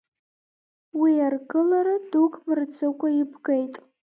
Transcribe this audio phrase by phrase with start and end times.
[0.99, 3.73] Уи аргылара дук мырҵыкәа ибгеит.